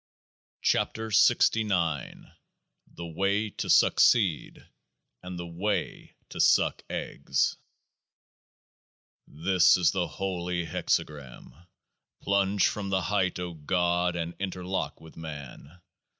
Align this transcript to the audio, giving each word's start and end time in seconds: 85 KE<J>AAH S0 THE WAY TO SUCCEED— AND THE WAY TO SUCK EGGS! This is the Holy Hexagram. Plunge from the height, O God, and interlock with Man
85 0.63 0.93
KE<J>AAH 0.93 1.13
S0 1.13 2.31
THE 2.91 3.05
WAY 3.05 3.51
TO 3.51 3.69
SUCCEED— 3.69 4.65
AND 5.21 5.37
THE 5.37 5.45
WAY 5.45 6.15
TO 6.27 6.39
SUCK 6.41 6.83
EGGS! 6.89 7.57
This 9.27 9.77
is 9.77 9.91
the 9.91 10.07
Holy 10.07 10.65
Hexagram. 10.65 11.53
Plunge 12.19 12.67
from 12.67 12.89
the 12.89 13.01
height, 13.01 13.37
O 13.37 13.53
God, 13.53 14.15
and 14.15 14.33
interlock 14.39 14.99
with 14.99 15.15
Man 15.17 15.79